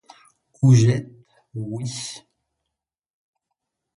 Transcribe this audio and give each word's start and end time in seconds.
Goujet, 0.57 1.11
oui! 1.53 1.91